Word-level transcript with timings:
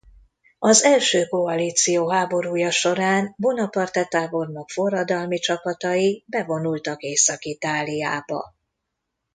Az 0.59 0.83
első 0.83 1.25
koalíció 1.25 2.09
háborúja 2.09 2.71
során 2.71 3.33
Bonaparte 3.37 4.05
tábornok 4.05 4.69
forradalmi 4.69 5.37
csapatai 5.37 6.23
bevonultak 6.27 7.01
Észak-Itáliába. 7.03 8.53